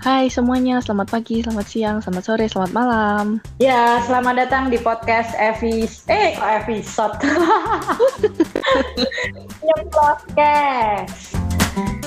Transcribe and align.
Hai 0.00 0.32
semuanya, 0.32 0.80
selamat 0.80 1.12
pagi, 1.12 1.44
selamat 1.44 1.66
siang, 1.68 2.00
selamat 2.00 2.24
sore, 2.24 2.48
selamat 2.48 2.72
malam. 2.72 3.36
Ya, 3.60 4.00
selamat 4.08 4.48
datang 4.48 4.72
di 4.72 4.80
podcast 4.80 5.36
Evis. 5.36 6.08
Eh, 6.08 6.40
kok 6.40 6.64
episode? 6.64 7.20
Punya 9.60 9.76
podcast. 9.92 11.36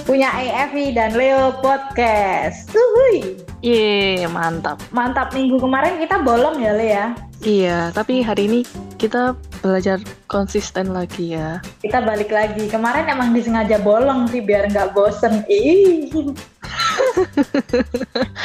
Punya 0.09 0.25
Evi 0.33 0.97
dan 0.97 1.13
Leo 1.13 1.53
podcast. 1.61 2.73
Uhui. 2.73 3.37
Yeay, 3.61 4.25
mantap. 4.25 4.81
Mantap, 4.89 5.29
minggu 5.37 5.61
kemarin 5.61 6.01
kita 6.01 6.17
bolong 6.25 6.65
ya, 6.65 6.73
Le 6.73 6.87
ya? 6.89 7.05
Iya, 7.45 7.79
tapi 7.93 8.25
hari 8.25 8.49
ini 8.49 8.59
kita 8.97 9.37
belajar 9.61 10.01
konsisten 10.25 10.97
lagi 10.97 11.37
ya. 11.37 11.61
Kita 11.85 12.01
balik 12.01 12.33
lagi. 12.33 12.65
Kemarin 12.73 13.05
emang 13.05 13.37
disengaja 13.37 13.77
bolong 13.77 14.25
sih 14.33 14.41
biar 14.41 14.65
nggak 14.73 14.97
bosen. 14.97 15.45
Ih. 15.45 16.09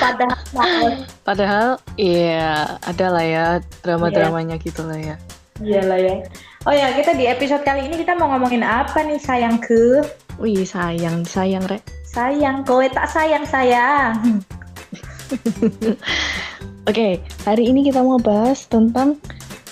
Padahal 0.02 0.38
Padahal 1.24 1.68
iya 1.96 2.78
ada 2.84 3.06
lah 3.12 3.24
ya 3.24 3.46
drama-dramanya 3.82 4.56
yeah. 4.56 4.64
gitu 4.64 4.82
lah 4.84 4.98
ya. 4.98 5.16
Iya 5.58 5.80
lah 5.90 5.98
ya. 5.98 6.14
Oh 6.66 6.74
ya, 6.74 6.94
kita 6.94 7.18
di 7.18 7.26
episode 7.26 7.66
kali 7.66 7.86
ini 7.90 7.98
kita 7.98 8.14
mau 8.14 8.30
ngomongin 8.30 8.62
apa 8.62 9.02
nih 9.02 9.18
sayangku? 9.18 10.06
Wih, 10.38 10.62
sayang, 10.62 11.26
sayang, 11.26 11.66
Rek. 11.66 11.82
Sayang, 12.06 12.62
kowe 12.62 12.86
tak 12.86 13.10
sayang, 13.10 13.42
sayang. 13.42 14.42
Oke, 16.88 16.94
okay, 16.94 17.12
hari 17.42 17.74
ini 17.74 17.90
kita 17.90 18.00
mau 18.00 18.22
bahas 18.22 18.70
tentang 18.70 19.18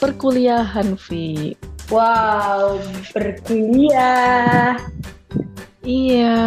perkuliahan, 0.02 0.98
Vi. 1.06 1.54
Wow, 1.86 2.82
berkuliah. 3.14 4.74
Iya. 5.86 6.38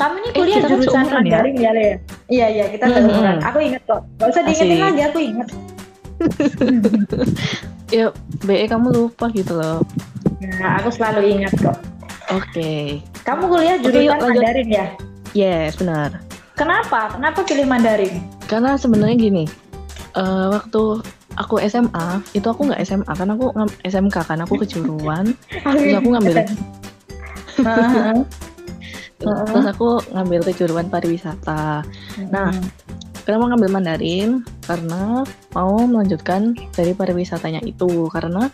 Kamu 0.00 0.14
ini 0.16 0.28
kuliah 0.32 0.58
eh, 0.58 0.64
jurusan 0.64 1.04
kan 1.04 1.20
Mandarin 1.20 1.56
ya, 1.60 1.70
Le? 1.76 2.00
Iya, 2.32 2.46
iya, 2.48 2.64
kita 2.72 2.88
mm 2.88 3.04
-hmm. 3.04 3.36
Aku 3.52 3.58
ingat 3.60 3.82
kok. 3.84 4.00
Gak 4.16 4.28
usah 4.32 4.42
diingetin 4.48 4.80
lagi, 4.80 5.02
aku 5.04 5.18
ingat. 5.20 5.48
ya, 8.00 8.06
BE 8.48 8.64
kamu 8.64 8.88
lupa 8.96 9.28
gitu 9.36 9.52
loh. 9.60 9.84
Nah, 10.40 10.80
aku 10.80 10.88
selalu 10.88 11.36
ingat 11.36 11.52
kok. 11.60 11.76
Oke. 12.32 12.48
Okay. 12.48 12.84
Kamu 13.28 13.44
kuliah 13.52 13.76
jurusan 13.76 14.16
okay, 14.16 14.24
Mandarin 14.24 14.68
ya? 14.72 14.86
Yes, 15.36 15.76
benar. 15.76 16.16
Kenapa? 16.56 17.12
Kenapa 17.12 17.44
pilih 17.44 17.68
Mandarin? 17.68 18.24
Karena 18.48 18.80
sebenarnya 18.80 19.16
gini, 19.20 19.44
uh, 20.16 20.48
waktu 20.48 21.04
aku 21.36 21.60
SMA 21.68 22.24
itu 22.34 22.46
aku 22.48 22.72
nggak 22.72 22.80
SMA 22.88 23.12
kan 23.12 23.28
aku 23.36 23.52
SMK 23.86 24.16
kan 24.26 24.38
aku 24.42 24.58
kejuruan 24.66 25.32
terus 25.62 25.94
aku 25.96 26.08
ngambil 26.12 26.36
terus 29.20 29.66
aku 29.68 30.00
ngambil 30.16 30.40
kejuruan 30.48 30.88
pariwisata. 30.88 31.84
Nah 32.32 32.50
kenapa 33.28 33.52
ngambil 33.52 33.70
Mandarin 33.70 34.30
karena 34.64 35.22
mau 35.52 35.76
melanjutkan 35.84 36.56
dari 36.72 36.96
pariwisatanya 36.96 37.60
itu. 37.68 38.08
Karena 38.08 38.48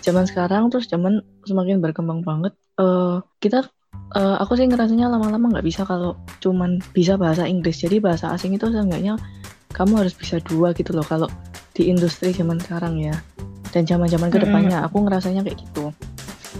zaman 0.00 0.24
sekarang 0.24 0.72
terus 0.72 0.88
zaman 0.88 1.20
semakin 1.44 1.84
berkembang 1.84 2.24
banget 2.24 2.56
uh, 2.80 3.20
kita 3.38 3.68
uh, 4.16 4.36
aku 4.40 4.56
sih 4.56 4.66
ngerasanya 4.66 5.12
lama-lama 5.12 5.52
nggak 5.52 5.66
bisa 5.66 5.84
kalau 5.84 6.16
cuman 6.40 6.80
bisa 6.96 7.20
bahasa 7.20 7.44
Inggris. 7.44 7.76
Jadi 7.84 8.00
bahasa 8.00 8.32
asing 8.32 8.56
itu 8.56 8.72
seenggaknya 8.72 9.20
kamu 9.76 10.06
harus 10.06 10.16
bisa 10.16 10.40
dua 10.40 10.72
gitu 10.72 10.96
loh 10.96 11.04
kalau 11.04 11.28
di 11.76 11.92
industri 11.92 12.32
zaman 12.32 12.56
sekarang 12.56 12.96
ya. 12.96 13.14
Dan 13.70 13.84
zaman-zaman 13.84 14.32
ke 14.32 14.40
depannya 14.40 14.80
hmm. 14.80 14.86
aku 14.88 15.04
ngerasanya 15.04 15.44
kayak 15.44 15.60
gitu 15.60 15.92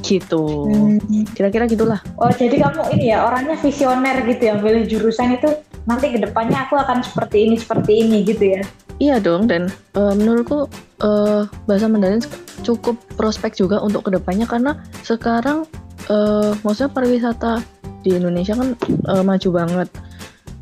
gitu 0.07 0.71
hmm. 0.71 1.35
kira-kira 1.35 1.67
gitulah 1.67 2.01
oh 2.23 2.31
jadi 2.31 2.63
kamu 2.63 2.83
ini 2.95 3.11
ya 3.11 3.27
orangnya 3.27 3.59
visioner 3.59 4.23
gitu 4.23 4.43
ya 4.47 4.55
pilih 4.57 4.85
jurusan 4.87 5.35
itu 5.35 5.51
nanti 5.87 6.15
ke 6.15 6.19
depannya 6.23 6.67
aku 6.67 6.79
akan 6.79 7.03
seperti 7.03 7.51
ini 7.51 7.57
seperti 7.59 7.93
ini 8.07 8.23
gitu 8.23 8.45
ya 8.59 8.63
iya 9.03 9.17
dong 9.19 9.51
dan 9.51 9.69
uh, 9.99 10.15
menurutku 10.15 10.71
uh, 11.03 11.45
bahasa 11.67 11.91
Mandarin 11.91 12.23
cukup 12.63 12.97
prospek 13.19 13.59
juga 13.59 13.83
untuk 13.83 14.07
ke 14.07 14.11
depannya 14.15 14.47
karena 14.49 14.79
sekarang 15.05 15.67
uh, 16.11 16.55
maksudnya 16.63 16.91
pariwisata 16.91 17.63
di 18.07 18.15
Indonesia 18.15 18.55
kan 18.55 18.79
uh, 19.11 19.23
maju 19.27 19.49
banget. 19.51 19.89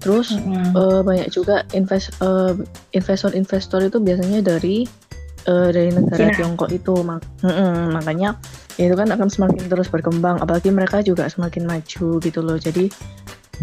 Terus 0.00 0.36
mm-hmm. 0.36 0.72
uh, 0.76 1.00
banyak 1.00 1.28
juga 1.32 1.64
invest 1.72 2.12
uh, 2.20 2.56
investor-investor 2.92 3.88
itu 3.88 3.98
biasanya 4.00 4.40
dari 4.44 4.84
uh, 5.48 5.68
dari 5.72 5.92
negara. 5.92 6.32
Tiongkok 6.32 6.72
itu 6.72 6.92
mak 7.04 7.24
mm-hmm, 7.44 7.92
makanya 7.92 8.36
itu 8.74 8.94
kan 8.98 9.06
akan 9.06 9.28
semakin 9.30 9.70
terus 9.70 9.86
berkembang 9.86 10.42
apalagi 10.42 10.70
mereka 10.74 10.98
juga 11.00 11.30
semakin 11.30 11.66
maju 11.66 12.06
gitu 12.18 12.40
loh. 12.42 12.58
Jadi 12.58 12.90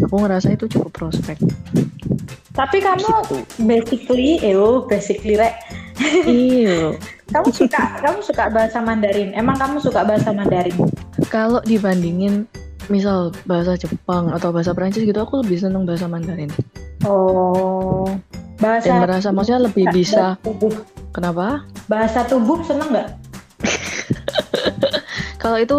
aku 0.00 0.14
ngerasa 0.24 0.56
itu 0.56 0.64
cukup 0.72 0.92
prospek. 0.92 1.36
Tapi 2.52 2.84
kamu 2.84 3.00
gitu. 3.00 3.36
basically, 3.64 4.40
eh 4.44 4.56
oh, 4.56 4.84
basically 4.84 5.36
rek. 5.36 5.56
Iya. 6.28 6.96
kamu 7.32 7.48
suka 7.48 7.82
kamu 8.04 8.20
suka 8.20 8.44
bahasa 8.52 8.78
Mandarin? 8.80 9.32
Emang 9.32 9.56
kamu 9.56 9.80
suka 9.80 10.04
bahasa 10.04 10.32
Mandarin? 10.32 10.76
Kalau 11.32 11.64
dibandingin 11.64 12.44
misal 12.92 13.32
bahasa 13.48 13.76
Jepang 13.80 14.32
atau 14.32 14.52
bahasa 14.52 14.76
Prancis 14.76 15.04
gitu, 15.04 15.16
aku 15.16 15.40
lebih 15.40 15.60
seneng 15.60 15.88
bahasa 15.88 16.08
Mandarin. 16.08 16.52
Oh, 17.08 18.08
bahasa. 18.60 18.92
Dan 18.92 19.00
merasa 19.04 19.28
maksudnya 19.32 19.64
lebih 19.68 19.88
bisa. 19.92 20.36
Tubuh. 20.44 20.72
Kenapa? 21.12 21.64
Bahasa 21.88 22.24
tubuh 22.24 22.60
seneng 22.64 22.88
nggak? 22.92 23.21
Kalau 25.42 25.58
itu 25.58 25.78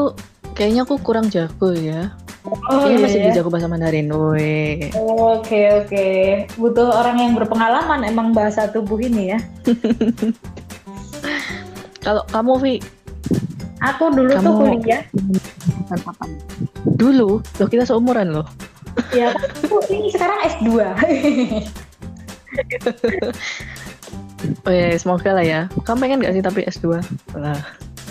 kayaknya 0.51 0.83
aku 0.83 0.99
kurang 0.99 1.31
jago 1.31 1.71
ya. 1.71 2.11
Oh, 2.43 2.83
iya, 2.91 2.99
masih 2.99 3.23
bisa 3.23 3.39
jago 3.39 3.47
bahasa 3.47 3.71
Mandarin. 3.71 4.11
Oke 4.11 4.91
oh, 4.99 5.39
oke, 5.39 5.47
okay, 5.47 5.65
okay. 5.79 6.43
butuh 6.59 6.91
orang 6.91 7.15
yang 7.15 7.31
berpengalaman 7.39 8.03
emang 8.03 8.35
bahasa 8.35 8.67
tubuh 8.67 8.99
ini 8.99 9.31
ya. 9.31 9.39
Kalau 12.03 12.27
kamu 12.27 12.53
Vi, 12.59 12.75
Aku 13.83 14.07
dulu 14.15 14.31
Kamu... 14.31 14.47
tuh 14.47 14.53
kuliah. 14.79 15.03
Dulu? 16.87 17.29
Loh 17.43 17.67
kita 17.67 17.83
seumuran 17.83 18.31
loh. 18.31 18.47
Ya, 19.11 19.35
aku 19.35 19.83
ini 19.91 20.07
sekarang 20.07 20.39
S2. 20.47 20.69
oh 24.67 24.71
ya, 24.71 24.95
semoga 24.95 25.35
lah 25.35 25.43
ya. 25.43 25.67
Kamu 25.83 25.99
pengen 25.99 26.23
gak 26.23 26.33
sih 26.39 26.43
tapi 26.45 26.63
S2? 26.63 27.03
Lah. 27.35 27.59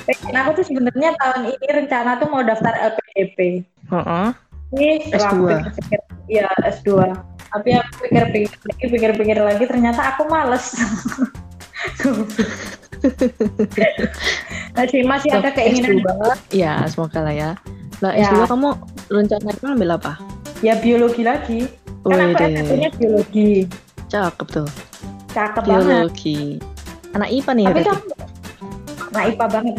Pengen 0.02 0.34
aku 0.34 0.50
tuh 0.58 0.64
sebenarnya 0.66 1.14
tahun 1.18 1.54
ini 1.54 1.66
rencana 1.70 2.18
tuh 2.18 2.28
mau 2.30 2.42
daftar 2.42 2.74
LPDP. 2.74 3.62
Uh 3.90 3.96
-uh. 4.02 4.28
Ini 4.72 5.12
S2. 5.14 5.62
Iya, 6.26 6.48
S2. 6.64 7.12
Tapi 7.52 7.68
aku 7.76 7.90
pikir-pikir 8.08 8.56
lagi, 8.64 8.86
pikir-pikir 8.88 9.38
lagi 9.38 9.64
ternyata 9.68 10.16
aku 10.16 10.24
males. 10.26 10.72
masih 14.78 15.04
masih 15.04 15.28
ada 15.34 15.50
keinginan 15.52 16.00
banget. 16.00 16.38
Ya, 16.54 16.86
semoga 16.88 17.20
lah 17.20 17.34
ya. 17.34 17.50
Nah, 18.00 18.16
ya. 18.16 18.32
S2 18.32 18.48
kamu 18.48 18.69
rencananya 19.12 19.69
ambil 19.69 19.90
apa? 20.00 20.16
Ya 20.64 20.74
biologi 20.80 21.22
lagi. 21.22 21.69
Karena 22.02 22.34
aku 22.34 22.42
S1-nya 22.42 22.90
biologi. 22.96 23.69
Cakep 24.10 24.48
tuh. 24.50 24.69
Cakep 25.36 25.62
biologi. 25.69 26.58
banget. 26.58 26.70
Anak 27.12 27.28
IPA 27.28 27.52
nih 27.52 27.66
Tapi 27.69 27.80
ya, 27.84 27.92
kamu 27.92 28.12
anak 29.12 29.37
IPA 29.37 29.47
banget. 29.53 29.75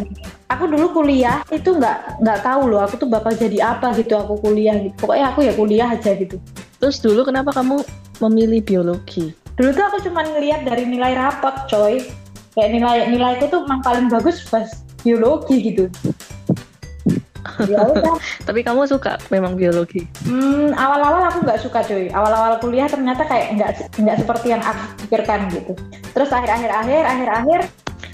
Aku 0.54 0.64
dulu 0.70 0.86
kuliah 1.02 1.42
itu 1.50 1.70
nggak 1.74 2.22
nggak 2.22 2.38
tahu 2.46 2.62
loh 2.70 2.80
aku 2.86 2.94
tuh 3.02 3.08
bakal 3.10 3.34
jadi 3.34 3.74
apa 3.74 3.92
gitu 3.98 4.14
aku 4.14 4.38
kuliah 4.38 4.78
gitu. 4.78 4.94
Pokoknya 5.02 5.34
aku 5.34 5.40
ya 5.42 5.52
kuliah 5.52 5.88
aja 5.90 6.14
gitu. 6.14 6.38
Terus 6.78 7.02
dulu 7.02 7.26
kenapa 7.26 7.50
kamu 7.50 7.82
memilih 8.22 8.62
biologi? 8.62 9.34
Dulu 9.58 9.70
tuh 9.74 9.84
aku 9.86 9.98
cuma 10.06 10.22
ngeliat 10.26 10.66
dari 10.66 10.86
nilai 10.86 11.14
rapot, 11.14 11.54
coy 11.70 12.02
kayak 12.54 12.70
nilai 12.70 12.98
nilaiku 13.10 13.50
tuh 13.50 13.66
memang 13.66 13.82
paling 13.82 14.06
bagus 14.06 14.46
pas 14.46 14.70
biologi 15.02 15.74
gitu 15.74 15.90
ya 17.68 17.82
udah 17.82 18.16
tapi 18.48 18.64
kamu 18.64 18.88
suka 18.88 19.18
memang 19.28 19.58
biologi 19.58 20.06
hmm, 20.24 20.72
awal-awal 20.74 21.28
aku 21.28 21.44
nggak 21.44 21.60
suka 21.60 21.84
cuy 21.84 22.08
awal-awal 22.14 22.56
kuliah 22.62 22.88
ternyata 22.88 23.26
kayak 23.26 23.58
nggak 23.58 23.70
nggak 24.00 24.16
seperti 24.22 24.46
yang 24.54 24.62
aku 24.64 24.82
pikirkan 25.04 25.50
gitu 25.52 25.72
terus 26.16 26.30
akhir-akhir 26.32 26.70
akhir 26.72 27.02
akhir-akhir 27.04 27.60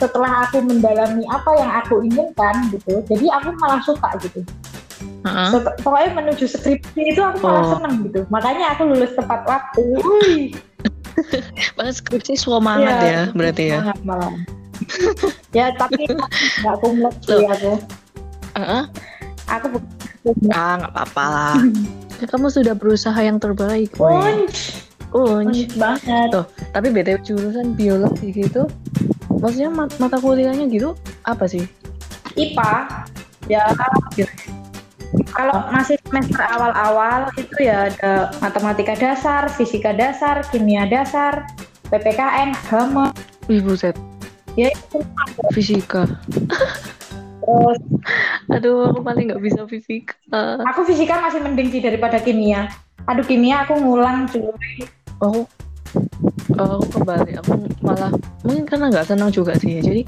setelah 0.01 0.49
aku 0.49 0.65
mendalami 0.65 1.29
apa 1.29 1.51
yang 1.61 1.71
aku 1.85 1.95
inginkan 2.03 2.73
gitu 2.73 3.05
jadi 3.07 3.27
aku 3.37 3.53
malah 3.61 3.81
suka 3.85 4.09
gitu 4.25 4.41
uh-huh. 5.29 5.61
pokoknya 5.85 6.11
menuju 6.17 6.49
skripsi 6.49 7.13
itu 7.13 7.21
aku 7.21 7.39
malah 7.45 7.63
oh. 7.63 7.71
seneng 7.77 8.09
gitu 8.09 8.25
makanya 8.33 8.73
aku 8.73 8.89
lulus 8.89 9.13
tepat 9.13 9.45
waktu 9.45 9.85
Pas 11.77 11.93
skripsi 11.93 12.35
semangat 12.39 12.97
ya, 13.03 13.11
ya 13.11 13.23
berarti 13.37 13.65
ya. 13.73 13.81
malam. 14.07 14.45
ya 15.57 15.73
tapi 15.77 16.09
nggak 16.09 16.77
kumlot 16.81 17.15
sih 17.25 17.45
aku. 17.45 17.73
Uh-uh. 18.57 18.85
Aku 19.51 19.67
ah 20.53 20.75
nggak 20.81 20.93
apa-apa 20.93 21.25
lah. 21.29 21.57
kamu 22.31 22.53
sudah 22.53 22.75
berusaha 22.77 23.17
yang 23.21 23.41
terbaik. 23.41 23.93
Unch. 23.97 24.85
Unch. 25.13 25.73
banget. 25.75 26.31
Tuh, 26.33 26.47
tapi 26.73 26.93
btw 26.93 27.19
jurusan 27.25 27.75
biologi 27.75 28.31
gitu, 28.31 28.69
maksudnya 29.41 29.71
mat 29.73 29.91
mata 29.99 30.21
kuliahnya 30.21 30.69
gitu 30.71 30.95
apa 31.25 31.49
sih? 31.49 31.65
IPA. 32.37 33.05
Ya. 33.51 33.67
kalau 35.35 35.67
masih 35.75 35.99
semester 36.07 36.39
awal-awal 36.39 37.27
itu 37.35 37.67
ya 37.67 37.91
ada 37.91 38.31
matematika 38.39 38.95
dasar, 38.95 39.51
fisika 39.51 39.91
dasar, 39.91 40.47
kimia 40.55 40.87
dasar, 40.87 41.51
PPKN, 41.91 42.55
agama. 42.55 43.11
Wih 43.51 43.59
buset. 43.59 43.99
Ya 44.55 44.71
itu 44.71 45.03
Fisika. 45.51 46.07
terus 47.41 47.79
Aduh, 48.51 48.91
aku 48.95 49.03
paling 49.03 49.31
nggak 49.31 49.43
bisa 49.43 49.67
fisika. 49.67 50.15
aku 50.71 50.87
fisika 50.87 51.19
masih 51.19 51.43
mending 51.43 51.75
sih 51.75 51.83
daripada 51.83 52.23
kimia. 52.23 52.71
Aduh 53.11 53.27
kimia 53.27 53.67
aku 53.67 53.79
ngulang 53.83 54.31
cuy. 54.31 54.87
Aku 55.19 55.51
aku 56.57 56.85
kembali 56.97 57.33
aku 57.39 57.51
malah 57.81 58.11
mungkin 58.43 58.65
karena 58.65 58.85
nggak 58.91 59.07
senang 59.07 59.31
juga 59.31 59.55
sih 59.57 59.79
ya. 59.79 59.81
Jadi 59.85 60.03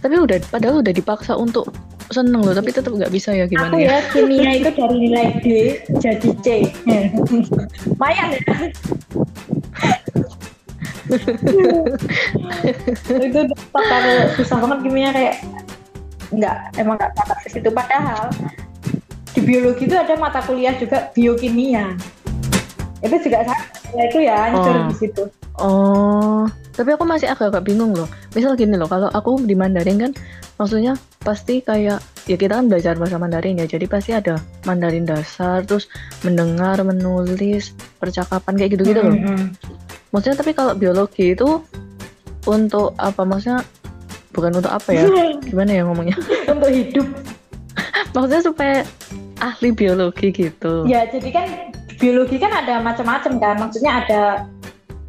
tapi 0.00 0.14
udah 0.16 0.36
padahal 0.48 0.80
udah 0.80 0.90
dipaksa 0.90 1.34
untuk 1.34 1.70
seneng 2.10 2.42
loh 2.42 2.50
tapi 2.50 2.74
tetap 2.74 2.90
nggak 2.90 3.06
bisa 3.08 3.30
ya 3.30 3.46
gimana 3.46 3.70
Aku 3.70 3.78
ya. 3.78 3.86
ya 3.86 3.98
kimia 4.10 4.50
itu 4.58 4.70
dari 4.74 4.96
nilai 4.98 5.26
D 5.38 5.46
jadi 6.02 6.28
C. 6.42 6.46
Lumayan 7.86 8.34
ya. 8.34 8.40
itu 13.10 13.40
kalau 13.72 14.14
susah 14.38 14.56
banget 14.62 14.78
kimia 14.86 15.08
kayak 15.10 15.34
nggak 16.30 16.56
emang 16.78 16.94
nggak 16.94 17.10
bakat 17.18 17.38
ke 17.42 17.48
situ 17.50 17.70
padahal 17.70 18.30
di 19.34 19.40
biologi 19.42 19.86
itu 19.86 19.96
ada 19.98 20.14
mata 20.14 20.38
kuliah 20.42 20.74
juga 20.78 21.10
biokimia 21.10 21.94
itu 23.02 23.16
juga 23.26 23.42
sama 23.42 24.02
itu 24.06 24.18
ya 24.22 24.36
hancur 24.50 24.74
Oh. 24.76 24.86
di 24.86 24.94
situ 24.98 25.22
Oh, 25.60 26.48
tapi 26.72 26.96
aku 26.96 27.04
masih 27.04 27.28
agak-agak 27.28 27.68
bingung 27.68 27.92
loh. 27.92 28.08
Misal 28.32 28.56
gini 28.56 28.74
loh, 28.80 28.88
kalau 28.88 29.12
aku 29.12 29.44
di 29.44 29.52
Mandarin 29.52 30.00
kan, 30.00 30.12
maksudnya 30.56 30.96
pasti 31.20 31.60
kayak 31.60 32.00
ya 32.24 32.36
kita 32.40 32.56
kan 32.56 32.66
belajar 32.72 32.96
bahasa 32.96 33.20
Mandarin 33.20 33.60
ya, 33.60 33.68
jadi 33.68 33.84
pasti 33.84 34.16
ada 34.16 34.40
Mandarin 34.64 35.04
dasar, 35.04 35.60
terus 35.68 35.92
mendengar, 36.24 36.80
menulis, 36.80 37.76
percakapan 38.00 38.56
kayak 38.56 38.80
gitu-gitu 38.80 39.00
loh. 39.04 39.12
Mm-mm. 39.12 39.52
Maksudnya 40.16 40.40
tapi 40.40 40.56
kalau 40.56 40.72
biologi 40.72 41.36
itu 41.36 41.60
untuk 42.48 42.96
apa? 42.96 43.20
Maksudnya 43.22 43.60
bukan 44.32 44.64
untuk 44.64 44.72
apa 44.72 44.90
ya? 44.96 45.04
Gimana 45.48 45.70
ya 45.76 45.82
ngomongnya? 45.84 46.16
untuk 46.52 46.72
hidup 46.72 47.06
Maksudnya 48.16 48.42
supaya 48.42 48.76
ahli 49.40 49.72
biologi 49.72 50.28
gitu. 50.30 50.84
ya 50.84 51.08
jadi 51.08 51.28
kan 51.32 51.48
biologi 51.96 52.36
kan 52.36 52.52
ada 52.52 52.80
macam-macam 52.84 53.40
kan 53.40 53.54
maksudnya 53.56 53.92
ada 54.04 54.22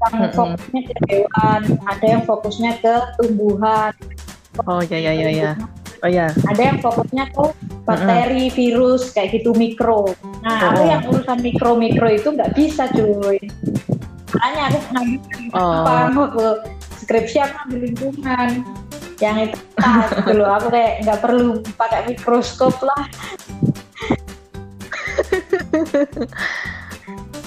yang 0.09 0.33
fokusnya 0.33 0.81
ke 0.87 0.93
hewan 1.09 1.61
ada 1.85 2.05
yang 2.05 2.23
fokusnya 2.25 2.71
ke 2.81 2.93
tumbuhan 3.21 3.93
Oh 4.67 4.83
ya 4.83 4.99
ya 4.99 5.15
ya 5.15 5.31
ya. 5.31 5.51
Oh 6.03 6.11
ya. 6.11 6.27
ada 6.49 6.59
yang 6.59 6.83
fokusnya 6.83 7.29
ke 7.31 7.45
bakteri, 7.87 8.51
virus, 8.51 9.15
kayak 9.15 9.39
gitu 9.39 9.55
mikro. 9.55 10.11
Nah, 10.43 10.75
aku 10.75 10.81
Oh. 10.83 10.87
yang 10.91 11.01
urusan 11.07 11.39
mikro-mikro 11.39 12.09
itu 12.11 12.35
nggak 12.35 12.51
bisa 12.57 12.91
cuy. 12.91 13.39
Makanya 14.35 14.63
aku 14.67 14.79
ngambil 14.91 15.19
Oh. 15.55 15.85
apa 15.87 16.11
aku 16.11 16.21
skripsi 16.99 17.37
aku 17.47 17.53
ngambil 17.63 17.79
lingkungan. 17.79 18.49
Yang 19.23 19.37
itu 19.53 19.57
ah, 19.79 20.03
gitu 20.09 20.43
aku 20.43 20.67
kayak 20.73 20.93
nggak 21.05 21.19
perlu 21.23 21.61
pakai 21.79 22.01
mikroskop 22.11 22.75
lah. 22.83 23.01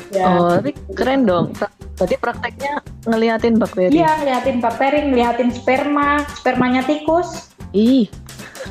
ya. 0.16 0.40
Oh, 0.40 0.56
tapi 0.56 0.72
keren 0.96 1.28
dong. 1.28 1.52
Berarti 1.94 2.16
prakteknya 2.16 2.72
ngeliatin 3.04 3.54
bakteri. 3.54 3.94
Iya, 3.94 4.10
ngeliatin 4.18 4.58
bakteri, 4.58 4.98
ngeliatin 5.04 5.50
sperma, 5.50 6.08
spermanya 6.34 6.82
tikus, 6.82 7.50
Ih, 7.70 8.10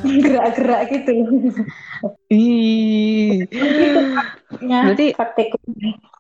gerak-gerak 0.04 0.92
gitu. 0.92 1.12
ih. 2.30 3.48
Ya, 4.62 4.80
Berarti- 4.86 5.14
praktik. 5.14 5.48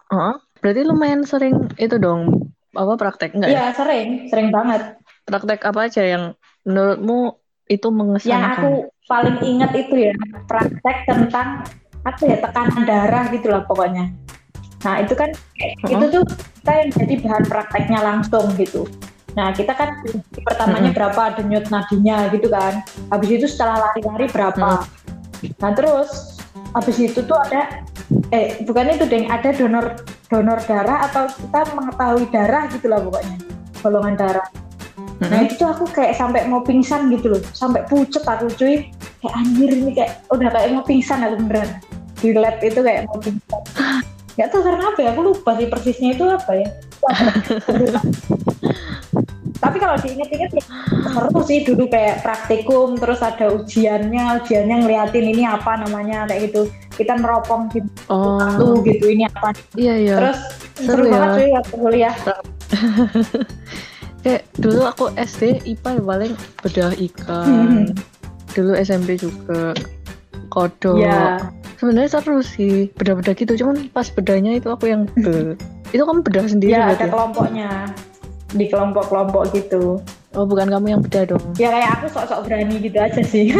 Heeh. 0.09 0.35
berarti 0.55 0.81
lumayan 0.81 1.27
sering 1.27 1.67
itu 1.75 1.97
dong 1.97 2.47
apa 2.71 2.95
praktek 2.95 3.35
enggak 3.35 3.51
ya? 3.51 3.53
Iya, 3.53 3.65
sering, 3.75 4.07
sering 4.27 4.47
banget. 4.49 4.95
Praktek 5.23 5.59
apa 5.61 5.79
aja 5.83 5.99
yang 6.01 6.23
menurutmu 6.63 7.35
itu 7.65 7.83
Yang 7.83 7.91
aku 7.91 7.91
mengesankan? 7.91 8.71
paling 9.03 9.37
ingat 9.43 9.71
itu 9.75 9.95
ya 10.01 10.13
praktek 10.45 11.03
tentang 11.03 11.67
apa 12.01 12.21
ya 12.21 12.37
tekanan 12.37 12.83
darah 12.83 13.27
gitu 13.27 13.47
lah 13.47 13.63
pokoknya. 13.63 14.15
Nah 14.83 14.99
itu 14.99 15.13
kan 15.15 15.31
Uh-uh. 15.33 15.91
itu 15.95 16.05
tuh 16.11 16.23
kita 16.61 16.71
yang 16.75 16.89
jadi 16.91 17.15
bahan 17.23 17.43
prakteknya 17.47 17.99
langsung 18.03 18.45
gitu. 18.59 18.87
Nah 19.33 19.49
kita 19.55 19.73
kan 19.73 19.97
pertamanya 20.45 20.91
Mm-mm. 20.93 20.97
berapa 20.99 21.23
denyut 21.39 21.65
nadinya 21.73 22.29
gitu 22.29 22.47
kan. 22.51 22.83
Habis 23.09 23.29
itu 23.41 23.45
setelah 23.49 23.89
lari-lari 23.89 24.27
berapa. 24.29 24.83
Nah 25.59 25.71
terus 25.75 26.39
habis 26.75 26.97
itu 26.99 27.19
tuh 27.23 27.37
ada 27.49 27.83
eh 28.29 28.61
bukan 28.67 28.93
itu 28.93 29.07
deng 29.09 29.25
ada 29.31 29.49
donor 29.55 29.97
donor 30.29 30.59
darah 30.65 31.07
atau 31.09 31.29
kita 31.29 31.61
mengetahui 31.73 32.25
darah 32.29 32.65
gitu 32.69 32.91
lah 32.91 32.99
pokoknya 33.01 33.37
golongan 33.81 34.15
darah. 34.19 34.47
Nah 35.23 35.39
itu 35.45 35.55
tuh 35.55 35.71
aku 35.71 35.87
kayak 35.87 36.19
sampai 36.19 36.43
mau 36.51 36.59
pingsan 36.59 37.07
gitu 37.07 37.31
loh, 37.37 37.41
sampai 37.55 37.85
pucet 37.87 38.27
aku 38.27 38.51
cuy. 38.59 38.91
Kayak 39.23 39.33
anjir 39.39 39.69
ini 39.71 39.91
kayak 39.95 40.19
udah 40.27 40.49
kayak 40.51 40.67
mau 40.75 40.83
pingsan 40.83 41.23
aku 41.23 41.39
beneran. 41.39 41.69
Di 42.19 42.35
lab 42.35 42.59
itu 42.59 42.79
kayak 42.83 43.07
mau 43.07 43.17
pingsan. 43.23 43.61
Gak 44.33 44.49
tau 44.49 44.65
karena 44.65 44.89
apa 44.89 44.99
ya, 44.99 45.09
aku 45.13 45.21
lupa 45.23 45.51
sih 45.55 45.69
persisnya 45.69 46.17
itu 46.17 46.25
apa 46.25 46.51
ya. 46.57 46.67
Tapi 49.63 49.77
kalau 49.79 49.95
diinget-inget 49.95 50.59
ya 50.59 50.63
seru 51.07 51.39
sih 51.45 51.63
dulu 51.63 51.87
kayak 51.87 52.19
praktikum, 52.19 52.99
terus 52.99 53.23
ada 53.23 53.47
ujiannya, 53.47 54.43
ujiannya 54.43 54.75
ngeliatin 54.83 55.23
ini 55.23 55.47
apa 55.47 55.79
namanya 55.79 56.27
kayak 56.27 56.51
gitu. 56.51 56.67
Kita 56.91 57.15
meropong 57.15 57.71
gitu 57.71 57.87
Oh, 58.11 58.83
gitu, 58.83 59.07
ini 59.07 59.23
apa. 59.23 59.55
iya 59.79 59.95
iya. 59.95 60.15
Terus 60.19 60.39
Seru 60.75 60.89
seru, 60.89 61.03
ya. 61.07 61.11
banget 61.15 61.29
cuy 61.31 61.49
waktu 61.55 61.75
kuliah. 61.79 62.15
Kayak 64.23 64.43
dulu 64.55 64.81
aku 64.87 65.05
SD 65.19 65.63
IPA 65.67 65.89
yang 65.99 66.05
paling 66.07 66.33
bedah 66.59 66.91
Hmm. 66.91 67.05
ikan. 67.11 67.71
Dulu 68.51 68.71
SMP 68.75 69.15
juga 69.15 69.71
kodok. 70.47 70.99
Ya, 70.99 71.39
Sebenarnya 71.83 72.15
seru 72.15 72.39
sih 72.39 72.87
bedah-bedah 72.95 73.35
gitu, 73.35 73.59
cuman 73.59 73.91
pas 73.91 74.07
bedahnya 74.07 74.55
itu 74.55 74.71
aku 74.71 74.87
yang 74.87 75.03
be. 75.19 75.59
itu 75.93 75.99
kamu 75.99 76.23
bedah 76.23 76.47
sendiri 76.47 76.71
ya 76.71 76.95
ada 76.95 77.03
ya? 77.03 77.11
kelompoknya 77.11 77.91
di 78.55 78.71
kelompok-kelompok 78.71 79.51
gitu. 79.51 79.99
Oh, 80.31 80.47
bukan 80.47 80.71
kamu 80.71 80.95
yang 80.95 81.03
bedah 81.03 81.35
dong. 81.35 81.43
Ya 81.59 81.75
kayak 81.75 81.99
aku 81.99 82.07
sok-sok 82.07 82.47
berani 82.47 82.79
gitu 82.79 82.95
aja 83.03 83.19
sih. 83.19 83.51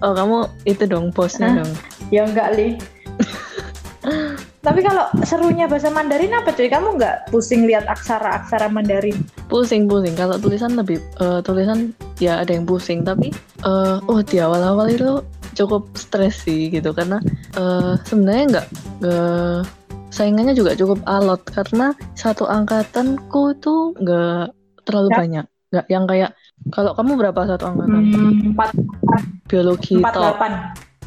Oh, 0.00 0.16
kamu 0.16 0.48
itu 0.64 0.88
dong 0.88 1.12
bosnya 1.12 1.52
Hah? 1.52 1.56
dong. 1.60 1.70
ya 2.08 2.24
enggak 2.24 2.56
li. 2.56 2.80
Tapi 4.60 4.84
kalau 4.84 5.08
serunya 5.24 5.64
bahasa 5.64 5.88
Mandarin 5.88 6.36
apa 6.36 6.52
cuy? 6.52 6.68
Kamu 6.68 7.00
nggak 7.00 7.32
pusing 7.32 7.64
lihat 7.64 7.88
aksara-aksara 7.88 8.68
Mandarin? 8.68 9.16
Pusing-pusing. 9.48 10.12
Kalau 10.12 10.36
tulisan 10.36 10.76
lebih 10.76 11.00
eh, 11.16 11.40
tulisan 11.40 11.96
ya 12.20 12.44
ada 12.44 12.52
yang 12.52 12.68
pusing, 12.68 13.00
tapi 13.00 13.32
eh 13.64 13.96
oh 14.04 14.20
di 14.20 14.36
awal-awal 14.36 14.92
itu 14.92 15.24
cukup 15.56 15.88
stres 15.96 16.44
sih 16.44 16.68
gitu 16.68 16.92
karena 16.92 17.18
eh 17.56 17.96
sebenarnya 18.04 18.44
nggak 18.52 18.66
nggak 19.00 19.58
saingannya 20.10 20.52
juga 20.52 20.76
cukup 20.76 21.00
alot 21.06 21.40
karena 21.46 21.90
satu 22.12 22.44
angkatanku 22.44 23.56
tuh 23.58 23.96
nggak 23.96 24.52
terlalu 24.84 25.08
Ya. 25.08 25.16
banyak. 25.16 25.46
Nggak 25.70 25.86
yang 25.88 26.04
kayak 26.04 26.30
kalau 26.68 26.92
kamu 26.92 27.16
berapa 27.16 27.40
satu 27.48 27.64
angkatan? 27.64 28.02
Hmm, 28.12 28.52
empat 28.52 28.70
Biologi 29.48 29.96
empat 29.96 30.12
tok. 30.12 30.20
delapan. 30.20 30.52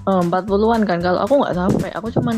Eh, 0.03 0.21
40-an 0.25 0.81
kan. 0.83 0.99
Kalau 0.99 1.19
aku 1.21 1.33
nggak 1.39 1.55
sampai, 1.55 1.89
aku 1.93 2.07
cuman 2.11 2.35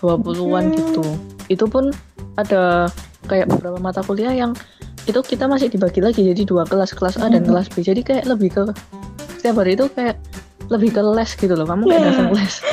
20-an 0.00 0.64
Hmm. 0.66 0.74
gitu. 0.74 1.04
Itu 1.48 1.64
pun 1.66 1.90
ada 2.34 2.88
kayak 3.28 3.48
beberapa 3.48 3.76
mata 3.76 4.00
kuliah 4.00 4.32
yang 4.32 4.56
itu 5.04 5.20
kita 5.20 5.44
masih 5.44 5.68
dibagi 5.68 6.00
lagi 6.00 6.24
jadi 6.24 6.42
dua 6.44 6.64
kelas, 6.64 6.92
kelas 6.92 7.16
A 7.18 7.28
dan 7.28 7.44
kelas 7.44 7.68
B. 7.68 7.80
Jadi 7.80 8.00
kayak 8.00 8.24
lebih 8.24 8.48
ke 8.52 8.62
setiap 9.36 9.60
hari 9.60 9.76
itu 9.76 9.88
kayak 9.92 10.16
lebih 10.68 10.92
ke 10.92 11.00
les 11.02 11.30
gitu 11.34 11.52
loh. 11.52 11.64
Kamu 11.64 11.84
kayak 11.84 12.00
Hmm. 12.00 12.08
datang 12.12 12.28
les. 12.32 12.54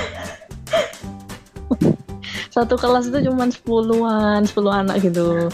Satu 2.55 2.73
kelas 2.73 3.07
itu 3.07 3.29
cuman 3.29 3.53
10-an, 3.53 4.41
10 4.43 4.71
anak 4.73 4.95
gitu. 5.03 5.47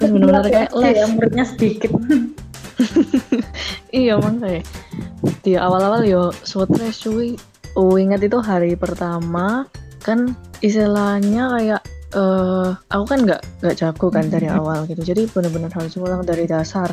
Terus 0.00 0.10
benar-benar 0.10 0.44
kayak 0.50 0.70
les. 0.74 0.96
ya, 0.98 1.06
muridnya 1.08 1.44
sedikit. 1.46 1.92
Iya 3.92 4.16
makanya 4.16 4.64
di 5.44 5.52
awal-awal 5.54 6.02
yo 6.02 6.32
stres 6.40 7.04
cuy. 7.04 7.36
Oh 7.76 7.94
ingat 7.94 8.24
itu 8.24 8.40
hari 8.40 8.72
pertama 8.72 9.68
kan 10.00 10.32
istilahnya 10.62 11.50
kayak 11.50 11.82
eh 12.12 12.68
aku 12.88 13.04
kan 13.04 13.18
nggak 13.24 13.40
nggak 13.60 13.74
jago 13.74 14.06
kan 14.08 14.28
dari 14.28 14.46
Mhm. 14.46 14.56
awal 14.56 14.78
gitu. 14.84 15.02
Jadi 15.02 15.26
benar-benar 15.28 15.72
harus 15.72 15.96
ulang 15.96 16.22
dari 16.22 16.44
dasar 16.44 16.92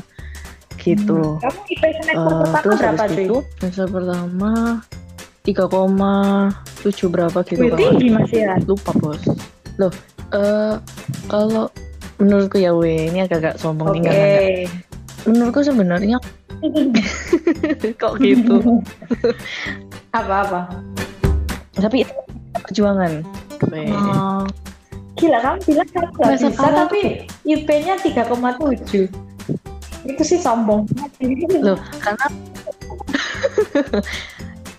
gitu. 0.78 1.38
Kamu 1.38 1.60
IP 1.66 1.84
semester 1.94 2.16
Eh, 2.16 2.24
pertama 2.24 2.58
terus 2.60 2.80
berapa 2.80 3.04
habis 3.04 3.20
itu 3.20 3.38
semester 3.60 3.88
pertama 3.90 4.52
3,7 5.44 7.08
berapa 7.08 7.38
gitu 7.44 7.62
Wih, 7.62 7.74
tinggi 7.76 8.08
masih 8.10 8.40
ya. 8.44 8.54
lupa 8.64 8.92
bos. 8.96 9.22
Loh 9.76 9.92
eh 10.30 10.76
kalau 11.28 11.68
menurutku 12.16 12.58
ya 12.58 12.72
weh 12.72 13.08
ini 13.08 13.22
agak-agak 13.22 13.58
sombong 13.58 13.92
Oke. 13.92 14.04
nih 14.04 14.68
menurutku 15.26 15.62
sebenarnya 15.62 16.16
Kok 18.02 18.20
gitu? 18.20 18.82
Apa-apa? 20.12 20.68
Tapi 21.76 22.04
itu 22.04 22.14
perjuangan. 22.56 23.24
Oh. 23.68 24.44
Gila 25.16 25.38
kamu 25.40 25.58
bilang 25.68 25.90
kamu 25.92 26.10
nggak 26.10 26.30
Masa 26.32 26.48
bisa 26.48 26.50
kamu- 26.56 26.78
tapi 26.80 27.00
IP-nya 27.44 27.96
3,7 28.00 29.12
itu 30.00 30.24
sih 30.24 30.40
sombong. 30.40 30.88
Loh, 31.60 31.76
karena 32.00 32.26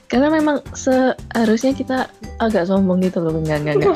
karena 0.09 0.29
memang 0.33 0.57
seharusnya 0.73 1.71
kita 1.71 2.09
agak 2.39 2.65
sombong 2.65 3.05
gitu 3.05 3.21
loh, 3.21 3.37
enggak 3.37 3.61
enggak 3.63 3.75
enggak. 3.85 3.95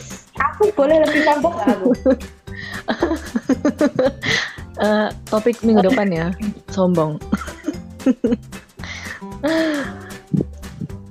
aku 0.46 0.70
boleh 0.72 0.96
lebih 1.02 1.20
sombong 1.26 1.54
aku 1.58 1.90
Eh, 4.80 5.08
topik 5.28 5.60
minggu 5.60 5.84
depan 5.84 6.08
ya, 6.08 6.26
sombong. 6.72 7.20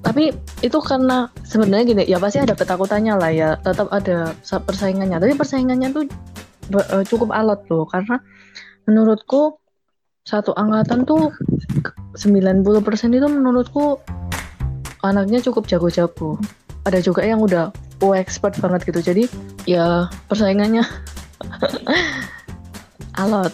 Tapi 0.09 0.33
itu 0.65 0.77
karena 0.81 1.29
sebenarnya 1.45 1.85
gini, 1.85 2.03
ya 2.09 2.17
pasti 2.17 2.41
ada 2.41 2.57
ketakutannya 2.57 3.13
lah 3.13 3.29
ya, 3.29 3.49
tetap 3.61 3.93
ada 3.93 4.33
sa- 4.41 4.57
persaingannya. 4.57 5.21
Tapi 5.21 5.37
persaingannya 5.37 5.93
tuh 5.93 6.09
eh, 6.73 7.05
cukup 7.05 7.29
alot 7.29 7.61
loh, 7.69 7.85
karena 7.85 8.17
menurutku 8.89 9.61
satu 10.25 10.57
angkatan 10.57 11.05
tuh 11.05 11.29
90% 12.17 12.65
itu 13.13 13.27
menurutku 13.29 14.01
anaknya 15.05 15.45
cukup 15.45 15.69
jago-jago. 15.69 16.41
Ada 16.89 17.05
juga 17.05 17.21
yang 17.21 17.45
udah 17.45 17.69
oh, 18.01 18.17
expert 18.17 18.57
banget 18.57 18.89
gitu. 18.89 19.13
Jadi 19.13 19.23
ya 19.69 20.09
persaingannya 20.25 20.81
alot. 23.21 23.53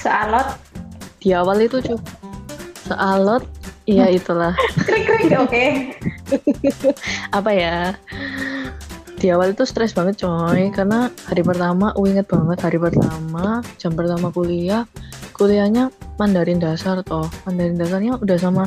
sealot 0.00 0.56
Di 1.20 1.36
awal 1.36 1.68
itu 1.68 1.84
cukup 1.84 2.00
sealot, 2.88 3.44
ya 3.90 4.06
itulah 4.08 4.54
krik 4.86 5.04
krik 5.04 5.34
oke 5.34 5.64
apa 7.38 7.50
ya. 7.50 7.76
Di 9.20 9.28
awal 9.28 9.52
itu 9.52 9.68
stres 9.68 9.92
banget 9.92 10.16
coy, 10.18 10.72
karena 10.72 11.12
hari 11.28 11.44
pertama, 11.44 11.92
aku 11.92 12.08
inget 12.08 12.24
banget 12.24 12.56
hari 12.58 12.80
pertama, 12.80 13.60
jam 13.76 13.92
pertama 13.92 14.32
kuliah, 14.32 14.88
kuliahnya 15.34 15.92
Mandarin 16.16 16.56
dasar 16.56 17.04
toh, 17.04 17.28
Mandarin 17.44 17.76
dasarnya 17.76 18.16
udah 18.16 18.38
sama. 18.40 18.64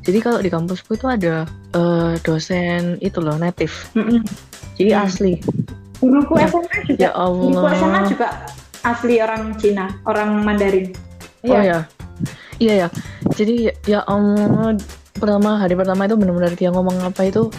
Jadi 0.00 0.18
kalau 0.18 0.40
di 0.40 0.48
kampusku 0.48 0.96
itu 0.96 1.04
ada 1.04 1.44
eh, 1.76 2.16
dosen 2.20 2.96
itu 2.98 3.20
loh 3.20 3.36
native, 3.36 3.74
jadi 4.74 4.96
Hmm. 4.96 5.04
asli. 5.04 5.36
guruku 6.00 6.34
Ya. 6.34 6.48
SMA 6.48 6.76
juga 6.82 6.96
Ya 6.98 7.10
guruku 7.12 7.66
SMA 7.68 7.86
Allah. 7.92 8.04
juga 8.08 8.28
asli 8.82 9.14
orang 9.20 9.42
Cina 9.54 9.86
orang 10.02 10.40
Mandarin 10.40 10.88
Oh 11.44 11.52
Iya. 11.52 11.62
ya, 11.62 11.78
iya 12.62 12.74
ya. 12.86 12.88
Jadi 13.34 13.54
ya, 13.66 13.72
ya 13.88 14.00
Allah, 14.06 14.78
pertama 15.18 15.58
hari 15.58 15.74
pertama 15.74 16.06
itu 16.06 16.14
benar-benar 16.14 16.54
dia 16.54 16.70
ngomong 16.70 16.94
apa 17.02 17.26
itu 17.26 17.50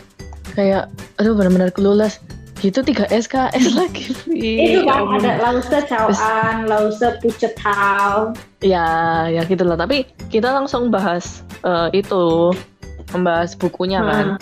kayak, 0.55 0.88
aduh 1.19 1.36
benar-benar 1.36 1.69
kelulus. 1.75 2.24
Gitu 2.63 2.79
3 2.79 3.12
SKS 3.12 3.65
lagi. 3.79 4.15
Itu 4.31 4.88
Ya 4.88 4.88
kan 4.88 5.03
ampun. 5.03 5.19
ada 5.19 5.36
Lause 5.43 5.83
Chao-an, 5.83 6.63
Lause 6.63 7.19
Pucet 7.19 7.60
Hao 7.60 8.31
Ya, 8.63 8.88
ya 9.27 9.43
gitu 9.43 9.67
lah. 9.67 9.75
Tapi 9.75 10.07
kita 10.31 10.48
langsung 10.48 10.88
bahas 10.88 11.43
eh, 11.67 12.00
itu, 12.00 12.55
membahas 13.12 13.51
bukunya 13.60 14.00
kan. 14.00 14.39